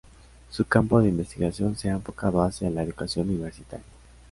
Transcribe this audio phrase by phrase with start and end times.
[0.49, 3.83] Su campo de investigación se ha enfocado hacia la educación universitaria.